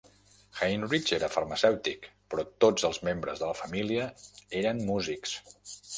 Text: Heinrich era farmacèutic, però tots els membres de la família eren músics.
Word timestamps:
Heinrich 0.59 1.11
era 1.17 1.27
farmacèutic, 1.33 2.09
però 2.33 2.45
tots 2.65 2.87
els 2.89 3.01
membres 3.09 3.43
de 3.45 3.51
la 3.51 3.59
família 3.61 4.09
eren 4.63 4.83
músics. 4.89 5.37